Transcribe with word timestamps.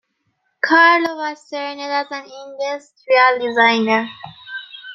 Carlo 0.65 1.15
was 1.15 1.47
trained 1.47 1.79
as 1.79 2.07
an 2.09 2.23
industrial 2.25 3.39
designer. 3.39 4.09